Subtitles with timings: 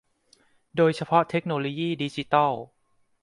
[0.75, 2.51] โดยเฉพาะเทคโนโลยีดิจิทัล